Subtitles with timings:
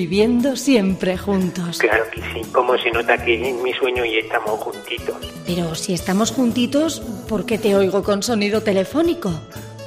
[0.00, 1.78] Viviendo siempre juntos.
[1.78, 2.42] Claro que sí.
[2.52, 5.16] Como se nota que en mi sueño ya estamos juntitos.
[5.46, 9.30] Pero si estamos juntitos, ¿por qué te oigo con sonido telefónico?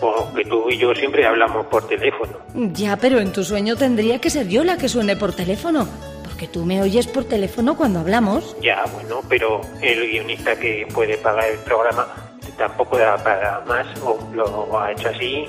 [0.02, 2.40] Porque tú y yo siempre hablamos por teléfono.
[2.74, 5.88] Ya, pero en tu sueño tendría que ser yo la que suene por teléfono.
[6.24, 8.56] Porque tú me oyes por teléfono cuando hablamos.
[8.64, 12.08] Ya, bueno, pero el guionista que puede pagar el programa
[12.58, 15.46] tampoco da para más o lo ha hecho así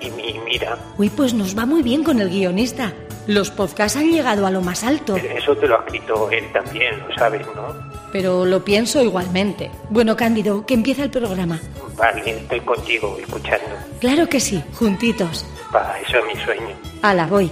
[0.00, 2.92] y mi- mira, Uy, pues nos va muy bien con el guionista.
[3.26, 5.16] Los podcasts han llegado a lo más alto.
[5.16, 7.74] eso te lo ha escrito él también, lo sabes, ¿no?
[8.12, 9.70] Pero lo pienso igualmente.
[9.90, 11.58] Bueno, Cándido, que empieza el programa.
[11.96, 13.66] Vale, estoy contigo escuchando.
[14.00, 15.46] Claro que sí, juntitos.
[15.72, 16.74] Pa, eso es mi sueño.
[17.02, 17.50] Ala, voy.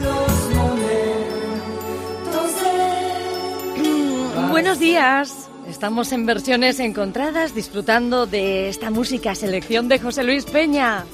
[0.00, 0.74] Los momentos
[4.34, 5.48] de Buenos días.
[5.68, 11.04] Estamos en versiones encontradas disfrutando de esta música selección de José Luis Peña.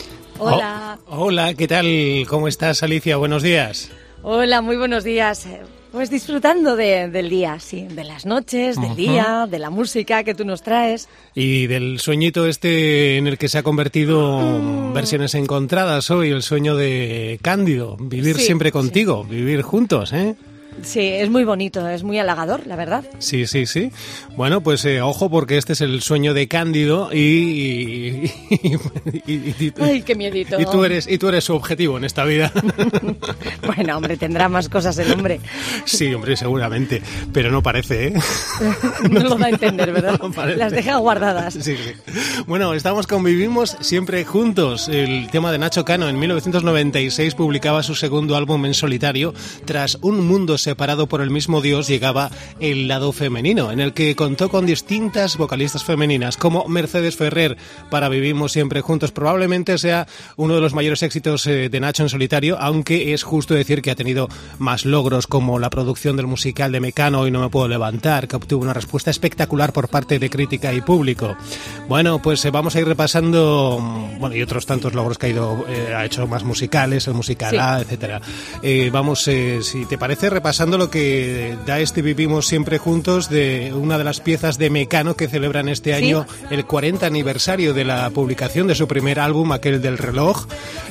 [0.41, 0.99] Hola.
[1.07, 1.87] Oh, hola, ¿qué tal?
[2.29, 3.17] ¿Cómo estás, Alicia?
[3.17, 3.91] Buenos días.
[4.23, 5.47] Hola, muy buenos días.
[5.93, 10.35] Pues disfrutando de- del día, sí, de las noches, del día, de la música que
[10.35, 11.09] tú nos traes.
[11.35, 14.93] Y del sueñito este en el que se ha convertido Mm.
[14.93, 18.73] versiones encontradas hoy, el sueño de Cándido, vivir Sí, siempre sí.
[18.73, 20.37] contigo, vivir juntos, ¿eh?
[20.83, 23.05] Sí, es muy bonito, es muy halagador, la verdad.
[23.19, 23.91] Sí, sí, sí.
[24.37, 29.55] Bueno, pues eh, ojo porque este es el sueño de Cándido y, y, y- y-
[29.67, 30.59] y- Ay, qué miedito.
[30.61, 32.53] y tú eres y tú eres su objetivo en esta vida.
[33.77, 35.41] Bueno, hombre, tendrá más cosas el hombre.
[35.85, 38.15] sí, hombre, seguramente, pero no parece, ¿eh?
[39.11, 40.19] No lo da a entender, ¿verdad?
[40.21, 40.59] No parece.
[40.59, 41.55] Las deja guardadas.
[41.55, 41.77] Sí, sí.
[42.47, 44.89] Bueno, estamos con Vivimos siempre juntos.
[44.89, 49.35] El tema de Nacho Cano en 1996 publicaba su segundo álbum en solitario.
[49.65, 52.31] Tras un mundo separado por el mismo Dios llegaba
[52.61, 57.57] el lado femenino, en el que contó con distintas vocalistas femeninas, como Mercedes Ferrer
[57.91, 59.13] para Vivimos siempre juntos.
[59.13, 63.55] Probablemente sea uno de los mayores éxitos eh, de Nacho en solitario, aunque es justo
[63.55, 64.29] decir que ha tenido
[64.59, 68.37] más logros como la producción del musical de Mecano y No me puedo levantar, que
[68.37, 71.37] obtuvo una respuesta espectacular por parte de crítica y público.
[71.89, 75.31] Bueno, pues eh, vamos a ir repasando, mm, bueno, y otros tantos logros que ha
[75.31, 77.57] ido, eh, ha hecho más musicales, el musical Sí.
[77.59, 78.21] A, etcétera.
[78.63, 83.31] Eh, vamos, eh, si te parece, repasar repasando lo que da este Vivimos Siempre Juntos
[83.31, 86.05] de una de las piezas de Mecano que celebran este Sí.
[86.07, 90.47] año el 40 aniversario de la publicación de su primer álbum, aquel del reloj.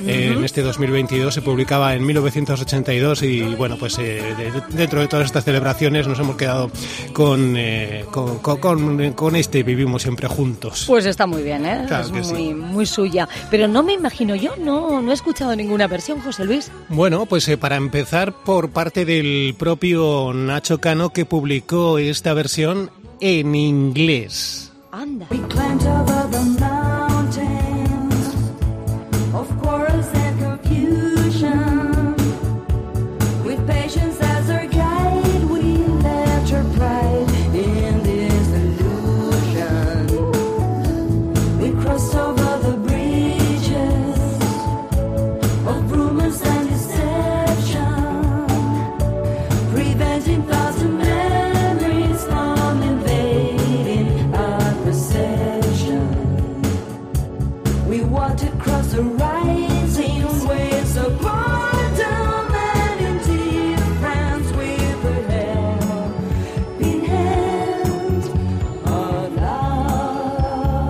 [0.07, 5.09] Eh, en este 2022 se publicaba en 1982 y bueno, pues eh, de- dentro de
[5.09, 6.71] todas estas celebraciones nos hemos quedado
[7.11, 10.85] con, eh, con, con- con- con este Vivimos Siempre Juntos.
[10.87, 11.83] Pues está muy bien, ¿eh?
[11.85, 12.33] Claro es que sí.
[12.33, 13.27] muy, muy suya.
[13.51, 16.71] Pero no me imagino yo, no, no he escuchado ninguna versión, José Luis.
[16.87, 22.91] Bueno, pues eh, para empezar por parte del propio Nacho Cano que publicó esta versión
[23.19, 24.71] en inglés.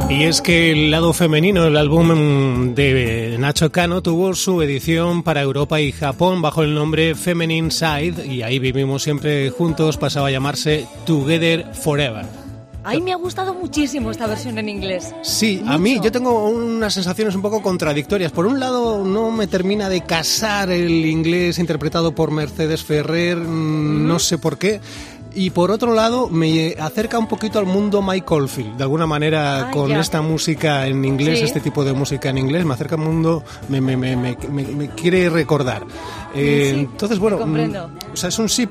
[0.10, 5.42] Y es que el lado femenino del álbum de Nacho Cano tuvo su edición para
[5.42, 10.32] Europa y Japón bajo el nombre Feminine Side y ahí vivimos siempre juntos, pasaba a
[10.32, 12.26] llamarse Together Forever.
[12.84, 15.14] Ay, me ha gustado muchísimo esta versión en inglés.
[15.22, 16.06] Sí, a mí Mucho.
[16.06, 18.32] yo tengo unas sensaciones un poco contradictorias.
[18.32, 24.08] Por un lado, no me termina de casar el inglés interpretado por Mercedes Ferrer, mm,
[24.08, 24.80] no sé por qué.
[25.36, 28.78] Y por otro lado, me acerca un poquito al mundo Mike Oldfield.
[28.78, 30.00] De alguna manera, Ah, con ya.
[30.00, 31.46] esta música en inglés, Sí.
[31.46, 35.30] este tipo de música en inglés, me acerca al mundo, me, me, me, me, quiere
[35.30, 35.84] recordar.
[36.34, 38.68] Eh, Sí, entonces, bueno, mm, o sea, es un sí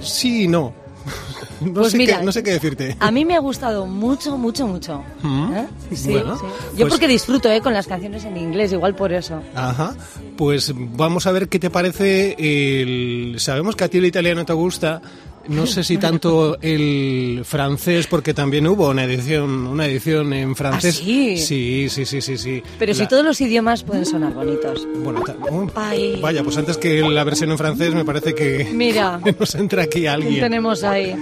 [0.00, 0.72] sí y no.
[1.60, 2.96] No, Pues sé mira, qué, no sé qué decirte.
[2.98, 5.02] A mí me ha gustado mucho, mucho, mucho.
[5.22, 5.54] Mm.
[5.54, 5.66] ¿Eh?
[5.94, 6.44] Sí, Bueno, sí.
[6.72, 7.60] Yo pues- porque disfruto ¿eh?
[7.62, 9.40] con las canciones en inglés, igual por eso.
[9.54, 9.94] Ajá,
[10.36, 13.36] pues vamos a ver qué te parece el...
[13.38, 15.00] Sabemos que a ti el italiano te gusta,
[15.48, 20.98] no sé si tanto el francés, porque también hubo una edición, una edición en francés.
[21.00, 21.36] ¿Ah, sí?
[21.38, 22.62] Sí, sí, sí, sí, sí.
[22.78, 24.86] Pero si todos los idiomas pueden sonar bonitos.
[24.96, 26.18] Bueno, ta- oh, Ay.
[26.20, 30.00] vaya, pues antes que la versión en francés me parece que Mira, nos entra aquí
[30.00, 30.40] ¿quién alguien.
[30.40, 31.14] tenemos ahí?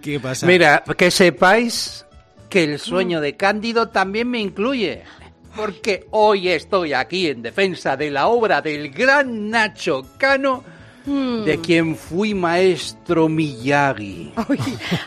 [0.00, 0.46] ¿Qué pasa?
[0.46, 2.04] Mira, que sepáis
[2.48, 5.02] que el sueño de Cándido también me incluye.
[5.54, 10.64] Porque hoy estoy aquí en defensa de la obra del gran Nacho Cano,
[11.06, 14.32] de quien fui maestro Miyagi.
[14.48, 14.58] Uy,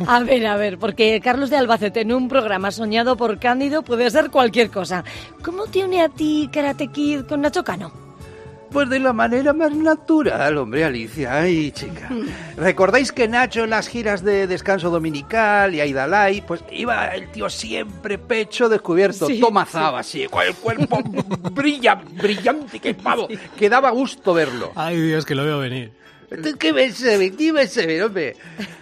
[0.08, 4.10] a ver, a ver, porque Carlos de Albacete en un programa soñado por Cándido puede
[4.12, 5.04] ser cualquier cosa.
[5.44, 8.05] ¿Cómo te une a ti Karate Kid con Nacho Cano?
[8.76, 11.34] Pues de la manera más natural, hombre, Alicia.
[11.34, 12.10] Ay, chica.
[12.58, 17.50] ¿Recordáis que Nacho en las giras de descanso dominical y Aidalay, pues iba el tío
[17.50, 21.02] siempre pecho descubierto, Sí, tomazaba así, con el cuerpo
[21.54, 24.74] brilla, brillante, que pavo, que daba gusto verlo.
[24.76, 25.94] Ay, Dios, que lo veo venir.
[26.60, 27.32] ¿Qué me se ve?
[27.34, 28.36] ¿Qué me se ve, hombre?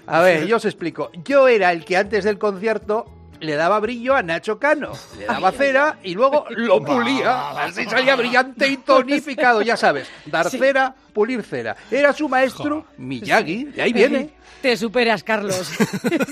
[0.08, 1.12] A ver, yo os explico.
[1.24, 3.06] Yo era el que antes del concierto
[3.44, 4.94] le daba brillo a Nacho Cano.
[5.18, 7.52] Le daba cera y luego lo pulía.
[7.52, 10.08] Así salía brillante y tonificado, ya sabes.
[10.26, 11.76] Dar cera, pulir cera.
[11.92, 14.30] Era su maestro Miyagi, de ahí viene.
[14.62, 15.70] Te superas, Carlos.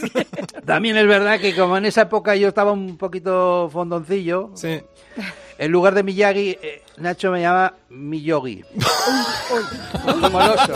[0.66, 4.80] También es verdad que como en esa época yo estaba un poquito fondoncillo, Sí.
[5.64, 8.64] En lugar de Miyagi, eh, Nacho me llama Miyogi.
[10.04, 10.74] Como el oso.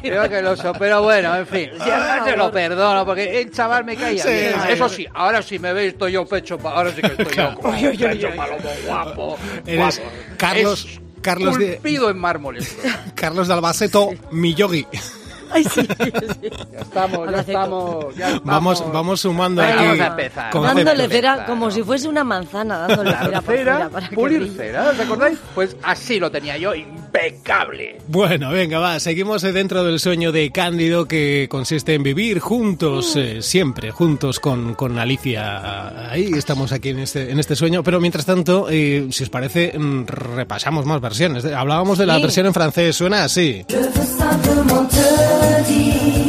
[0.00, 1.70] Creo que el oso, pero bueno, en fin.
[1.84, 4.54] Ya te lo perdono, porque el chaval me caía Sí, bien.
[4.68, 7.54] Eso sí, ahora sí me veis, estoy yo pecho pa- Ahora sí que estoy yo
[7.56, 9.38] como pecho palomo guapo.
[9.66, 10.10] Eres guapo.
[10.36, 12.58] Carlos- Es Carlos de- en mármol.
[13.16, 14.86] Carlos de Albaceto, mi yogi.
[15.50, 16.50] Ay, sí, sí.
[16.72, 18.16] Ya estamos, ya estamos.
[18.16, 18.44] ya estamos.
[18.44, 19.84] Vamos, vamos sumando Venga, aquí.
[19.86, 20.52] vamos a empezar.
[20.54, 24.56] Dándole cera como si fuese una manzana, dándole cera por cera, para pulir brille.
[24.56, 25.38] cera, ¿os acordáis?
[25.54, 27.98] Pues así lo tenía yo, impecable.
[28.08, 33.42] Bueno, venga, va, seguimos dentro del sueño de Cándido que consiste en vivir juntos, eh,
[33.42, 36.10] siempre juntos con, con Alicia.
[36.10, 39.72] Ahí estamos aquí en este, en este sueño, pero mientras tanto, eh, si os parece,
[39.78, 41.44] mm, repasamos más versiones.
[41.44, 42.22] Hablábamos de la Sí.
[42.22, 43.64] versión en francés, suena así.
[43.68, 46.27] Je veux melody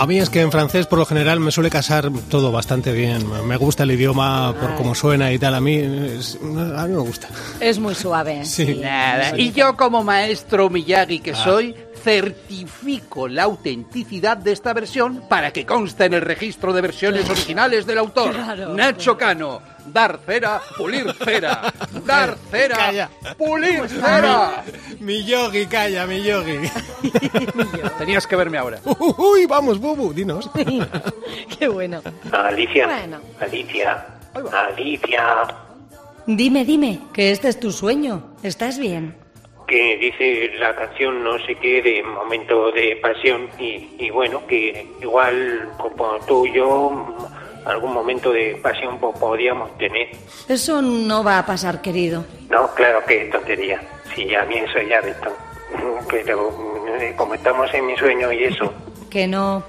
[0.00, 3.24] A mí es que en francés por lo general me suele casar todo bastante bien.
[3.46, 5.54] Me gusta el idioma por cómo suena y tal.
[5.56, 7.28] A mí, es- a mí me gusta.
[7.58, 8.44] Es muy suave.
[8.44, 8.76] Sí.
[8.76, 9.36] Nada.
[9.36, 11.74] Y yo como maestro Miyagi que soy,
[12.04, 17.84] certifico la autenticidad de esta versión para que conste en el registro de versiones originales
[17.86, 18.32] del autor.
[18.34, 18.74] Claro.
[18.74, 19.60] Nacho Cano,
[19.92, 21.72] dar cera, pulir cera.
[22.04, 23.10] Dar cera, Calla.
[23.36, 24.64] pulir cera.
[25.00, 26.58] Mi yogi, calla, mi yogi.
[27.98, 28.78] Tenías que verme ahora.
[29.16, 30.50] Uy, vamos, Bubu, dinos.
[31.58, 32.00] Qué bueno.
[32.32, 32.86] Alicia.
[32.86, 33.20] Bueno.
[33.40, 34.06] Alicia.
[34.52, 35.46] Alicia.
[36.26, 38.34] Dime, dime, que este es tu sueño.
[38.42, 39.16] ¿Estás bien?
[39.66, 44.86] Que dice la canción no sé qué de momento de pasión y, y bueno, que
[45.02, 47.06] igual como tú y yo
[47.66, 50.08] algún momento de pasión po- podríamos tener.
[50.48, 52.24] Eso no va a pasar, querido.
[52.50, 53.80] No, claro que tontería.
[54.14, 55.30] Sí, a mí eso ya de esto.
[56.10, 58.72] Pero mm, como estamos en mi sueño y eso,
[59.10, 59.62] Que no.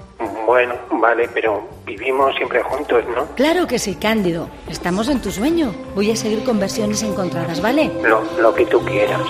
[0.46, 3.26] bueno, vale, pero vivimos siempre juntos, ¿no?
[3.36, 4.48] Claro que sí, Cándido.
[4.68, 5.72] Estamos en tu sueño.
[5.94, 7.90] Voy a seguir con versiones encontradas, ¿vale?
[8.02, 9.20] Lo, lo que tú quieras.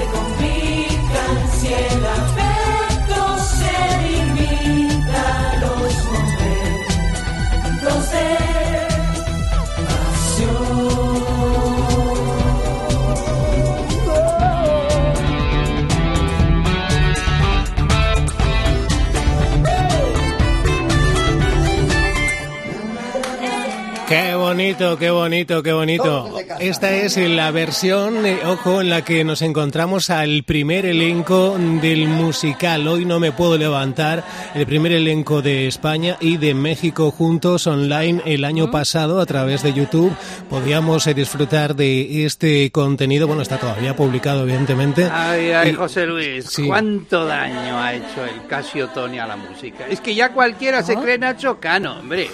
[0.00, 0.59] Qué
[24.60, 26.34] bonito, qué bonito, qué bonito.
[26.58, 32.06] Esta es la versión, eh, ojo, en la que nos encontramos al primer elenco del
[32.08, 32.86] musical.
[32.86, 34.22] Hoy no me puedo levantar,
[34.54, 39.62] el primer elenco de España y de México juntos online el año pasado a través
[39.62, 40.14] de YouTube.
[40.50, 43.26] Podíamos eh, disfrutar de este contenido.
[43.26, 45.08] Bueno, está todavía publicado, evidentemente.
[45.10, 46.66] Ay, ay, Y- José Luis, Sí.
[46.66, 49.86] cuánto daño ha hecho el Casio Tony a la música.
[49.88, 52.28] Es que ya cualquiera se cree Nacho Cano, hombre.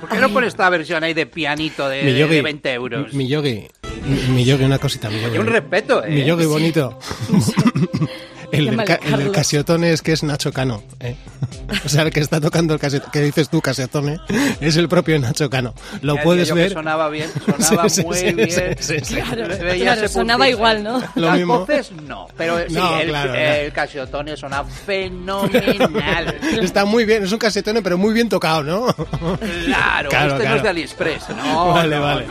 [0.00, 1.26] ¿Por qué no pone esta versión ahí de
[1.56, 3.12] pianito de, Mi de- yogi, de 20 euros?
[3.14, 3.66] Mi yogi,
[4.30, 5.36] mi- yogi, una cosita, mi yogi.
[5.36, 6.10] Y un respeto, ¿eh?
[6.10, 6.98] Mi yogi bonito.
[8.60, 10.82] El, del ca- el del casiotone es que es Nacho Cano.
[11.00, 11.14] ¿eh?
[11.84, 14.18] O sea, el que está tocando el casiotone, que dices tú, casiotone,
[14.60, 15.72] es el propio Nacho Cano.
[16.02, 16.72] Lo Ya puedes que ver.
[16.72, 17.30] sonaba bien,
[17.60, 18.76] sonaba Sí, muy sí, bien.
[18.80, 18.96] sí.
[19.14, 19.46] Claro,
[19.78, 21.00] claro, sonaba igual, ¿no?
[21.14, 21.58] Lo Las mismo.
[21.60, 26.34] voces no, pero sí, No, el, claro, el Casiotone sonaba fenomenal.
[26.60, 28.86] Está muy bien, es un casiotone, pero muy bien tocado, ¿no?
[29.66, 31.28] Claro, Claro, este no es de AliExpress.
[31.36, 32.26] No, vale, no, vale.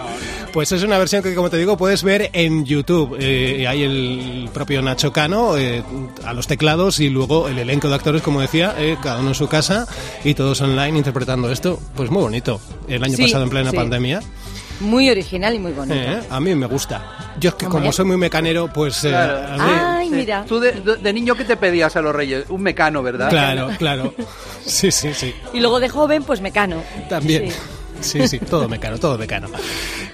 [0.54, 3.16] Pues es una versión que, como te digo, puedes ver en YouTube.
[3.20, 5.84] Eh, hay el propio Nacho Cano eh,
[6.26, 9.36] a los teclados y luego el elenco de actores, como decía, eh, cada uno en
[9.36, 9.88] su casa
[10.24, 11.80] y todos online interpretando esto.
[11.96, 12.60] Pues muy bonito.
[12.88, 13.76] El año Sí, pasado en plena sí.
[13.78, 14.22] pandemia.
[14.80, 15.94] Muy original y muy bonito.
[15.96, 17.36] Eh, a mí me gusta.
[17.40, 19.04] Yo es que como soy muy mecanero, pues...
[19.04, 19.38] eh, Claro.
[19.62, 20.46] a mí- Ay, mira.
[20.48, 22.46] Tú de, de- de niño, ¿qué te pedías a los reyes?
[22.50, 23.30] Un mecano, ¿verdad?
[23.30, 24.14] Claro, claro.
[24.66, 25.34] Sí, sí, sí.
[25.54, 26.82] Y luego de joven, pues mecano.
[27.10, 27.52] También.
[27.52, 27.58] Sí.
[28.02, 29.48] Sí, sí, todo mecano, todo mecano.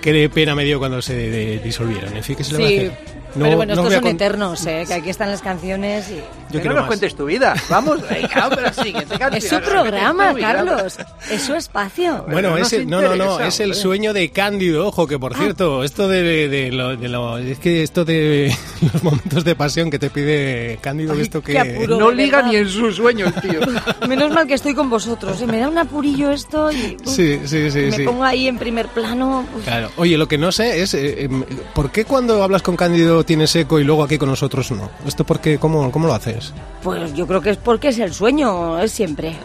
[0.02, 2.16] Qué pena me dio cuando se disolvieron.
[2.16, 3.15] En fin, ¿qué se le va a hacer?
[3.36, 4.84] No, pero bueno, no estos son eternos, ¿eh?
[4.88, 6.16] que aquí están las canciones y...
[6.16, 6.88] Yo Que quiero no nos más.
[6.88, 7.54] cuentes tu vida.
[7.70, 8.00] Vamos,
[9.20, 9.34] canción.
[9.36, 10.34] Es su programa.
[10.40, 10.98] Carlos.
[11.30, 12.26] Es su espacio.
[12.30, 15.34] Bueno, no nos ese, no, no, no, es el sueño de Cándido, ojo, que por
[15.34, 15.38] Ah.
[15.40, 18.56] cierto, esto de, de, de lo, de lo- es que esto de
[18.94, 21.58] los momentos de pasión que te pide Cándido, Ay, esto que...
[21.60, 21.98] apuro.
[22.00, 23.60] No liga ni en sus sueños, tío.
[24.08, 25.42] Menos mal que estoy con vosotros.
[25.42, 25.48] ¿eh?
[25.48, 26.96] Me da un apurillo esto y...
[27.06, 28.04] uf, Sí, sí, sí, me sí.
[28.04, 29.46] pongo ahí en primer plano.
[29.58, 29.64] uf.
[29.66, 29.90] Claro.
[29.98, 33.56] Oye, lo que no sé es eh, em, ¿por qué cuando hablas con Cándido tienes
[33.56, 34.90] eco y luego aquí con nosotros no?
[35.06, 35.58] ¿Esto por qué?
[35.58, 36.54] ¿Cómo, cómo lo haces?
[36.84, 39.36] Pues yo creo que es porque es el sueño, es siempre.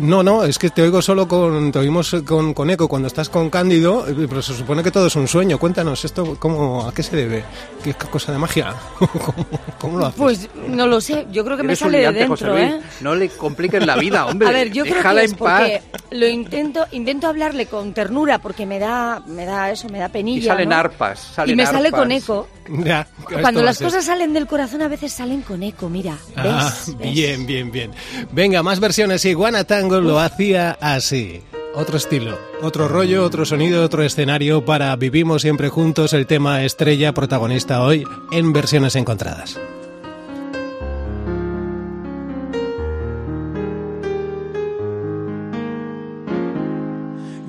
[0.00, 3.28] No, no, es que te oigo solo con, te oímos con, con eco cuando estás
[3.28, 5.58] con Cándido, eh, pero se supone que todo es un sueño.
[5.58, 7.44] Cuéntanos, ¿esto cómo, a qué se debe?
[7.82, 8.74] ¿Qué cosa de magia?
[8.98, 9.46] ¿Cómo,
[9.78, 10.18] cómo lo haces?
[10.18, 12.64] Pues no lo sé, yo creo que me Eres sale de dentro, Luis.
[12.64, 12.80] ¿eh?
[13.00, 14.48] No le compliques la vida, hombre.
[14.48, 18.78] A ver, yo creo que es porque lo intento, intento hablarle con ternura porque me
[18.78, 20.38] da, me da eso, me da penilla.
[20.38, 20.76] Y salen ¿no?
[20.76, 21.18] arpas.
[21.34, 22.48] Salen y me sale con eco.
[22.84, 23.06] Ya,
[23.40, 26.18] Cuando las cosas salen del corazón a veces salen con eco, mira.
[26.36, 26.44] ¿Ves?
[26.46, 27.14] Ah, ¿Ves?
[27.14, 27.90] bien, bien, bien.
[28.30, 29.24] Venga, más versiones.
[29.24, 31.40] Iguana Tango lo hacía así.
[31.74, 37.12] Otro estilo, otro rollo, otro sonido, otro escenario para Vivimos siempre juntos, el tema estrella
[37.14, 39.58] protagonista hoy en versiones encontradas.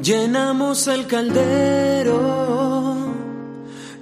[0.01, 2.96] Llenamos el caldero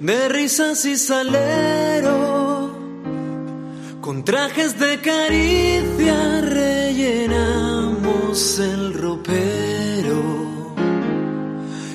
[0.00, 2.70] de risas y salero,
[4.00, 6.38] con trajes de caricia
[8.38, 10.74] rellenamos el ropero.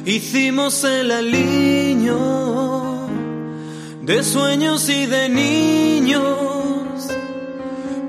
[0.05, 2.17] Hicimos el aliño
[4.01, 6.21] de sueños y de niños,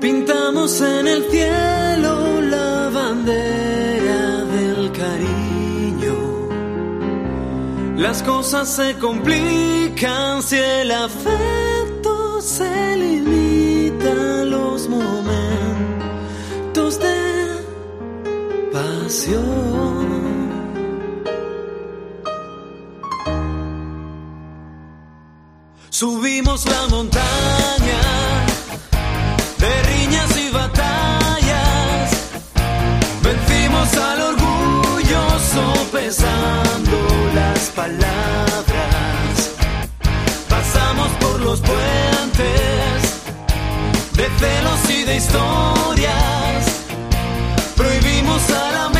[0.01, 6.15] pintamos en el cielo la bandera del cariño.
[7.97, 13.44] Las cosas se complican si el afecto se limita
[25.89, 28.01] Subimos la montaña
[29.59, 32.11] de riñas y batallas.
[33.21, 36.97] Vencimos al orgullo sopesando
[37.35, 39.51] las palabras.
[40.49, 43.01] Pasamos por los puentes
[44.13, 46.65] de celos y de historias.
[47.75, 48.94] Prohibimos a la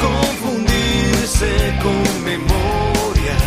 [0.00, 1.50] confundirse
[1.82, 3.42] con memorias.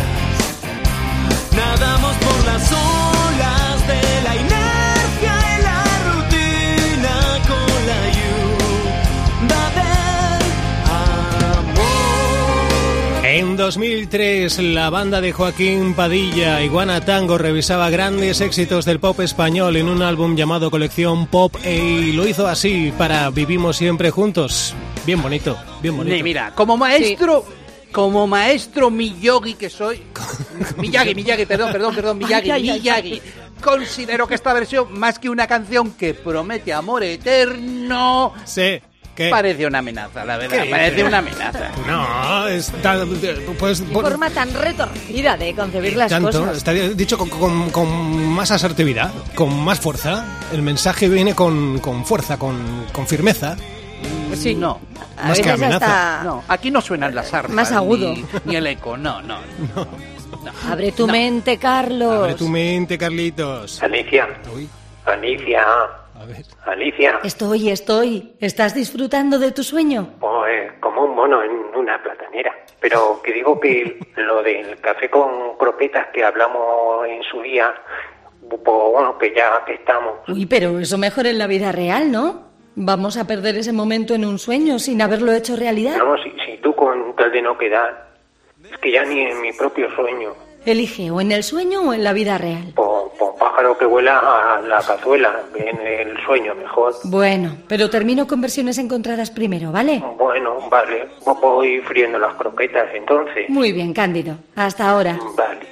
[1.54, 7.14] Nadamos por las olas de la inercia la rutina
[7.48, 8.42] con la ayuda.
[13.24, 19.76] En 2003, la banda de Joaquín Padilla, Iguana Tango, revisaba grandes éxitos del pop español
[19.76, 24.74] en un álbum llamado Colección Pop e- y lo hizo así para Vivimos siempre juntos.
[25.06, 26.14] Bien bonito, bien bonito.
[26.16, 27.44] Ni mira, como maestro,
[27.90, 30.02] como maestro Miyagi que soy,
[30.76, 33.22] Miyagi, Miyagi, perdón, perdón, perdón, Miyagi, Ay, ay, ay, Miyagi.
[33.62, 38.80] Considero que esta versión, más que una canción que promete amor eterno, Sí,
[39.14, 39.28] que...
[39.30, 41.70] parece una amenaza, la verdad, ¿Qué parece una amenaza.
[41.86, 43.04] No, está...
[43.58, 43.80] Pues...
[43.82, 46.56] Qué por- forma tan retorcida de concebir las tanto, cosas.
[46.56, 50.24] está dicho con, con- con más asertividad, con más fuerza.
[50.52, 53.06] El mensaje viene con, con fuerza, con, con
[54.08, 54.42] firmeza.
[54.42, 54.54] Sí.
[54.54, 54.80] No,
[55.16, 56.16] A Más que veces amenaza.
[56.18, 57.54] hasta no, aquí no suenan las armas.
[57.54, 58.12] Más agudo.
[58.12, 59.38] Ni, ni el eco, no, no.
[60.70, 62.12] Abre tu mente, Carlos.
[62.14, 63.82] Abre tu mente, Carlitos.
[63.82, 64.68] Alicia, Uy,
[65.06, 66.44] Alicia, a ver.
[66.66, 67.20] Alicia.
[67.22, 68.32] Estoy, estoy.
[68.40, 70.10] ¿Estás disfrutando de tu sueño?
[70.20, 72.52] Pues como un mono en una platanera.
[72.80, 77.72] Pero que digo que lo del café con croquetas que hablamos en su día,
[78.48, 80.14] pues bueno, que ya que estamos.
[80.28, 82.51] Uy, pero eso mejor en la vida real, ¿no?
[82.74, 85.96] Vamos a perder ese momento en un sueño sin haberlo hecho realidad.
[85.98, 88.08] No, si, si tú con tal de no quedar,
[88.64, 90.30] es que ya ni en mi propio sueño,
[90.64, 92.72] Elige o en el sueño o en la vida real.
[92.76, 96.94] por, por pájaro que vuela a la cazuela, en el sueño mejor.
[97.02, 100.00] Bueno, pero termino con versiones encontradas primero, ¿vale?
[100.16, 101.08] Bueno, vale,
[101.42, 103.48] voy friendo las croquetas entonces.
[103.50, 104.36] Muy bien, Cándido.
[104.54, 105.18] Hasta ahora.
[105.36, 105.66] Vale.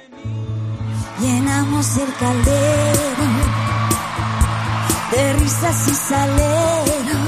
[1.21, 3.20] Llenamos el caldero
[5.11, 7.19] de risas y salero,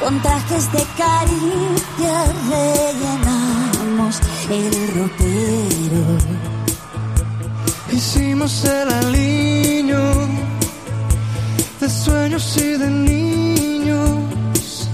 [0.00, 6.04] con trajes de caricia rellenamos el ropero.
[7.92, 10.12] Hicimos el aliño
[11.80, 14.88] de sueños y de niños.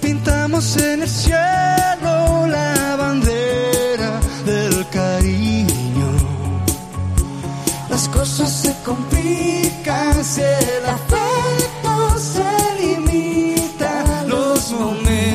[0.00, 2.83] Pintamos en el cielo la
[8.84, 15.33] complican si el afecto se limita los momentos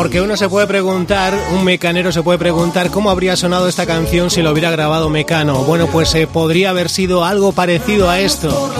[0.00, 4.30] Porque uno se puede preguntar, un mecanero se puede preguntar cómo habría sonado esta canción
[4.30, 5.64] si lo hubiera grabado Mecano.
[5.64, 8.72] Bueno, pues eh, podría haber sido algo parecido a esto.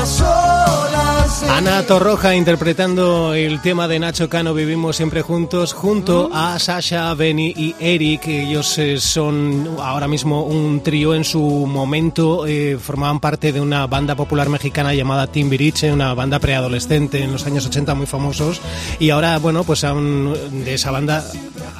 [1.60, 7.52] Ana Torroja interpretando el tema de Nacho Cano Vivimos siempre juntos junto a Sasha, Benny
[7.54, 8.28] y Eric.
[8.28, 13.86] Ellos eh, son ahora mismo un trío en su momento eh, formaban parte de una
[13.86, 18.62] banda popular mexicana llamada Timbiriche, una banda preadolescente en los años 80 muy famosos
[18.98, 21.22] y ahora bueno, pues de esa banda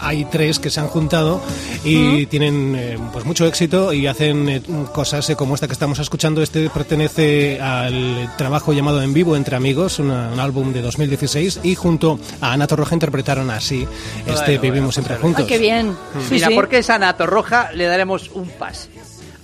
[0.01, 1.41] hay tres que se han juntado
[1.85, 4.63] y tienen eh, pues mucho éxito y hacen eh,
[4.93, 6.43] cosas eh, como esta que estamos escuchando.
[6.43, 11.75] Este pertenece al trabajo llamado En Vivo entre Amigos, una- un álbum de 2016 y
[11.75, 13.87] junto a Ana Torroja interpretaron así
[14.27, 15.47] este Bueno, Vivimos siempre Ay, juntos.
[15.47, 15.97] qué bien.
[16.29, 16.55] Sí, Mira, sí.
[16.55, 18.89] porque es Anato Roja, le daremos un pase.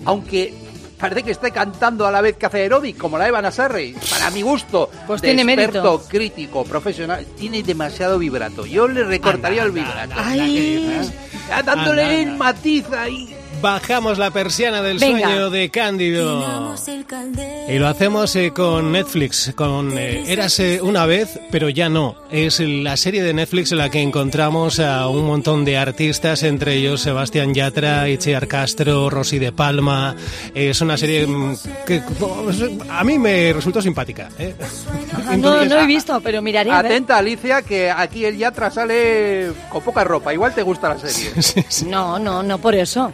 [0.04, 0.54] Aunque
[0.98, 3.94] parece que esté cantando a la vez que hace aeróbic, como la Eva Nasarri.
[4.10, 6.08] Para mi gusto, Pues de tiene experto, mérito.
[6.08, 8.64] crítico, profesional, tiene demasiado vibrato.
[8.66, 10.14] Yo le recortaría el vibrato.
[10.16, 11.10] Ay.
[11.48, 13.35] Ya dándole Anda, en matiz ahí.
[13.60, 15.28] Bajamos la persiana del Venga.
[15.28, 16.74] sueño de Cándido.
[17.68, 22.16] Y lo hacemos eh, con Netflix, con eh, Érase una vez, pero ya no.
[22.30, 26.74] Es la serie de Netflix en la que encontramos a un montón de artistas, entre
[26.74, 30.14] ellos Sebastián Yatra, Itziar Castro, Rosy de Palma.
[30.54, 32.58] Es una serie mm, que pues,
[32.90, 34.28] a mí me resultó simpática.
[34.38, 34.54] ¿eh?
[35.38, 36.70] No, no he visto, pero miraré.
[36.70, 36.92] a ver.
[36.92, 40.32] Atenta, Alicia, que aquí el Yatra sale con poca ropa.
[40.32, 41.30] Igual te gusta la serie.
[41.46, 41.84] Sí, sí.
[41.86, 43.12] No, no, no por eso.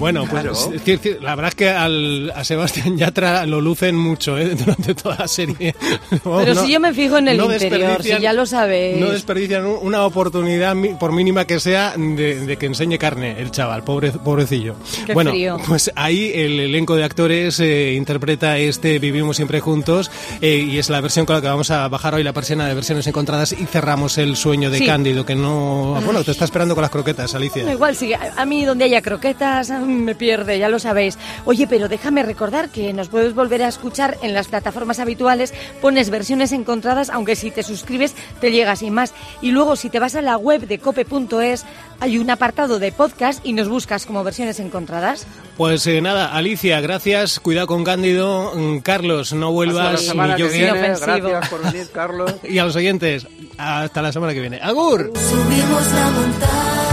[0.00, 0.44] Bueno, pues
[0.86, 4.54] es la verdad es que al, a Sebastián Yatra lo lucen mucho ¿eh?
[4.58, 5.74] durante toda la serie.
[6.24, 8.96] Pero si yo me fijo en el interior, si ya lo sabéis.
[8.98, 13.36] No desperdician un- una oportunidad, mi- por mínima que sea, de, de que enseñe carne
[13.38, 14.74] el chaval, pobre, pobrecillo.
[15.06, 15.58] Qué bueno, frío.
[15.66, 20.10] pues ahí el elenco de actores eh, interpreta este Vivimos siempre juntos
[20.40, 22.74] eh, y es la versión con la que vamos a bajar hoy la persiana de
[22.74, 24.86] versiones encontradas y cerramos el sueño de Sí.
[24.86, 26.00] Cándido, que no...
[26.04, 27.70] Bueno, te está esperando con las croquetas, Alicia.
[27.70, 31.18] Igual, sí, a a mí donde haya croquetas a mí me pierde, ya lo sabéis.
[31.44, 36.10] Oye, pero déjame recordar que nos puedes volver a escuchar en las plataformas habituales, pones
[36.10, 39.12] versiones encontradas, aunque si te suscribes te llega sin más.
[39.42, 41.64] Y luego si te vas a la web de cope.es
[42.00, 45.26] hay un apartado de podcast y nos buscas como versiones encontradas.
[45.58, 50.34] Pues eh, nada, Alicia, gracias, cuidado con Cándido, Mm, Carlos, no Hasta la vuelvas semana
[50.34, 50.80] ni yo que sí, viene.
[50.80, 51.28] ofensivo.
[51.28, 52.34] Gracias por venir, Carlos.
[52.44, 53.26] Y a los oyentes,
[53.58, 54.58] hasta la semana que viene.
[54.62, 55.12] ¡Agur!
[55.14, 56.89] Subimos la montaña